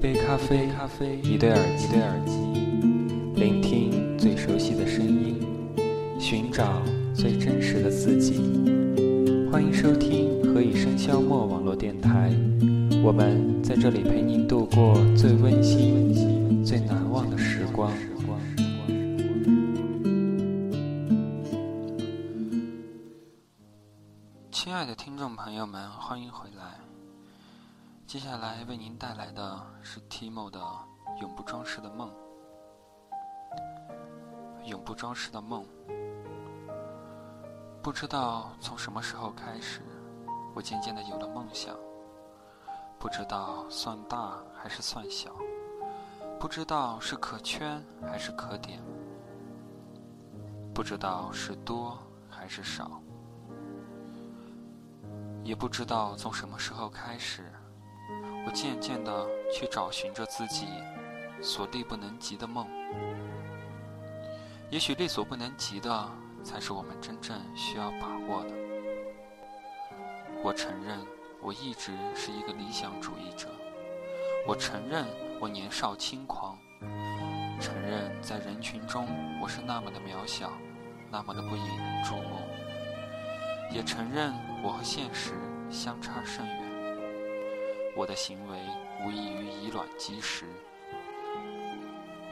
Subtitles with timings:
[0.00, 2.32] 一杯咖啡，咖啡，一对耳机，一对耳机，
[3.34, 5.38] 聆听最熟悉的声音，
[6.18, 6.80] 寻找
[7.14, 8.40] 最真实的自己。
[9.52, 12.32] 欢迎收听何以笙箫默网络电台，
[13.04, 17.92] 我们在这里陪您度过最温馨、最难忘的时光。
[24.50, 26.89] 亲爱的听众朋友们，欢迎回来。
[28.10, 30.58] 接下来为您带来的是 Timo 的
[31.20, 32.10] 《永不装饰的梦》。
[34.68, 35.64] 永不装饰的梦，
[37.80, 39.80] 不知道从什么时候开始，
[40.56, 41.76] 我渐渐的有了梦想。
[42.98, 45.30] 不知道算大还是算小，
[46.36, 48.82] 不知道是可圈还是可点，
[50.74, 51.96] 不知道是多
[52.28, 53.00] 还是少，
[55.44, 57.44] 也不知道从什么时候开始。
[58.46, 60.66] 我渐渐地去找寻着自己
[61.42, 62.66] 所力不能及的梦，
[64.70, 66.08] 也许力所不能及的
[66.42, 68.50] 才是我们真正需要把握的。
[70.42, 70.98] 我承认
[71.42, 73.48] 我一直是一个理想主义者，
[74.46, 75.04] 我承认
[75.38, 76.58] 我年少轻狂，
[77.60, 79.06] 承认在人群中
[79.42, 80.50] 我是那么的渺小，
[81.10, 82.38] 那么的不引人注目，
[83.70, 85.34] 也承认我和现实
[85.70, 86.69] 相差甚远。
[88.00, 88.56] 我的行为
[89.04, 90.46] 无异于以卵击石。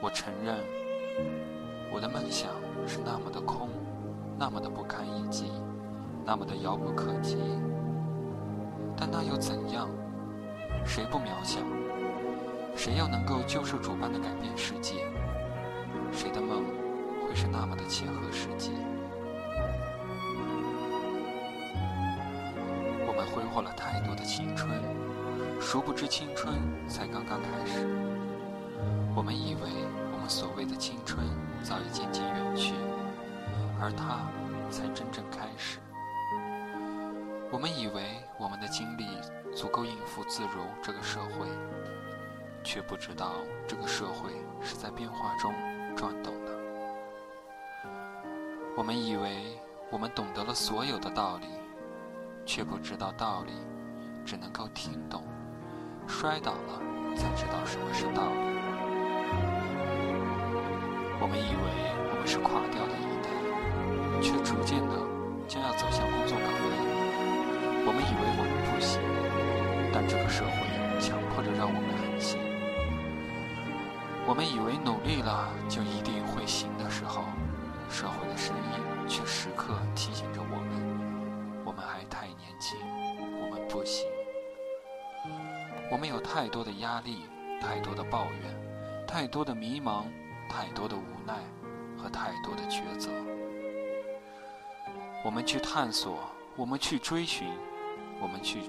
[0.00, 0.56] 我承认，
[1.92, 2.52] 我的梦想
[2.86, 3.68] 是那么的空，
[4.38, 5.52] 那么的不堪一击，
[6.24, 7.36] 那么的遥不可及。
[8.96, 9.90] 但那又怎样？
[10.86, 11.60] 谁不渺小？
[12.74, 15.04] 谁又能够救世主般的改变世界？
[16.10, 16.64] 谁的梦
[17.20, 18.72] 会是那么的切合实际？
[23.06, 24.80] 我们挥霍了太多的青春。
[25.60, 26.54] 殊不知，青春
[26.88, 27.86] 才刚刚开始。
[29.14, 29.68] 我们以为
[30.12, 31.26] 我们所谓的青春
[31.62, 32.74] 早已渐渐远去，
[33.80, 34.20] 而它
[34.70, 35.78] 才真正开始。
[37.50, 38.02] 我们以为
[38.38, 39.04] 我们的精力
[39.54, 41.46] 足够应付自如这个社会，
[42.62, 43.32] 却不知道
[43.66, 44.30] 这个社会
[44.62, 45.52] 是在变化中
[45.96, 46.52] 转动的。
[48.76, 49.58] 我们以为
[49.90, 51.46] 我们懂得了所有的道理，
[52.46, 53.52] 却不知道道理
[54.24, 55.24] 只能够听懂。
[56.08, 56.80] 摔倒了，
[57.14, 58.48] 才知道什么是道理。
[61.20, 61.62] 我们以为
[62.10, 63.30] 我们是垮掉的一代，
[64.20, 64.98] 却逐渐的
[65.46, 66.74] 将要走向工作岗位。
[67.86, 68.98] 我们以为我们不行，
[69.92, 70.58] 但这个社会
[70.98, 72.40] 强迫着让我们很行。
[74.26, 77.22] 我们以为努力了就一定会行的时候，
[77.88, 82.76] 社会的声音却时刻提醒着我们：我们还太年轻，
[83.40, 84.04] 我们不行。
[85.90, 87.24] 我们有太多的压力，
[87.60, 90.04] 太多的抱怨，太多的迷茫，
[90.48, 91.34] 太多的无奈
[91.96, 93.10] 和太多的抉择。
[95.24, 96.18] 我们去探索，
[96.56, 97.48] 我们去追寻，
[98.20, 98.60] 我们去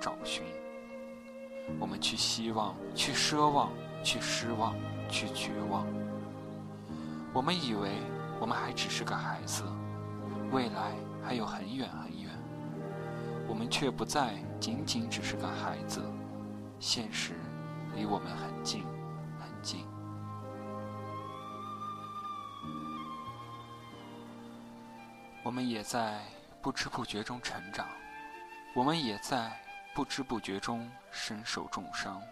[0.00, 0.42] 找寻，
[1.78, 3.70] 我们去希望，去奢望，
[4.02, 4.74] 去失望，
[5.08, 5.86] 去绝望。
[7.32, 7.90] 我们以为
[8.40, 9.62] 我们还只是个孩子，
[10.50, 10.92] 未来
[11.22, 12.30] 还有很远很远。
[13.46, 16.02] 我们却不再仅仅只是个孩子。
[16.78, 17.34] 现实
[17.94, 18.84] 离我们很近，
[19.40, 19.86] 很近。
[25.42, 26.22] 我们也在
[26.62, 27.86] 不知不觉中成长，
[28.74, 29.52] 我们也在
[29.94, 32.22] 不知不觉中身受重伤。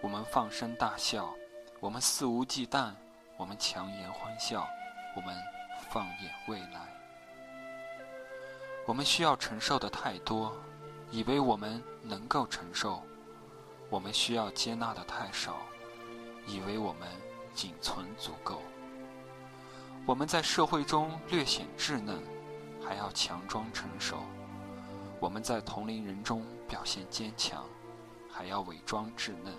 [0.00, 1.34] 我们放声大笑，
[1.80, 2.92] 我们肆无忌惮，
[3.36, 4.66] 我们强颜欢笑，
[5.16, 5.36] 我们
[5.90, 6.80] 放眼未来。
[8.86, 10.56] 我们需要承受的太多，
[11.10, 13.02] 以为我们能够承受。
[13.90, 15.56] 我们需要接纳的太少，
[16.46, 17.08] 以为我们
[17.54, 18.60] 仅存足够。
[20.04, 22.22] 我们在社会中略显稚嫩，
[22.86, 24.16] 还要强装成熟；
[25.20, 27.64] 我们在同龄人中表现坚强，
[28.30, 29.54] 还要伪装稚嫩。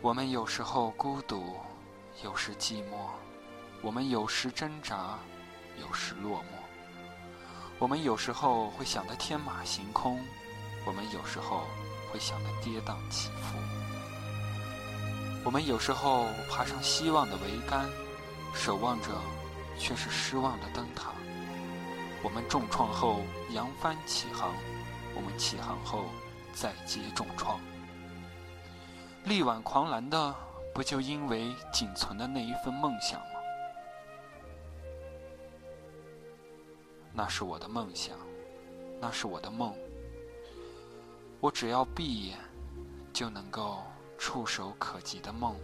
[0.00, 1.56] 我们有时候孤独，
[2.22, 3.10] 有时寂寞；
[3.80, 5.18] 我们有时挣扎，
[5.80, 6.44] 有时落寞；
[7.78, 10.22] 我们有时候会想得天马行空。
[10.84, 11.64] 我们有时候
[12.10, 13.56] 会想得跌宕起伏，
[15.44, 17.88] 我们有时候爬上希望的桅杆，
[18.52, 19.08] 守望着
[19.78, 21.12] 却是失望的灯塔。
[22.22, 23.20] 我们重创后
[23.50, 24.52] 扬帆起航，
[25.14, 26.04] 我们起航后
[26.52, 27.60] 再接重创。
[29.24, 30.34] 力挽狂澜的，
[30.74, 33.26] 不就因为仅存的那一份梦想吗？
[37.12, 38.16] 那是我的梦想，
[39.00, 39.74] 那是我的梦。
[41.42, 42.38] 我只要闭眼，
[43.12, 43.82] 就能够
[44.16, 45.56] 触手可及的梦。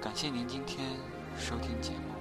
[0.00, 0.98] 感谢您今天
[1.36, 2.17] 收听节目，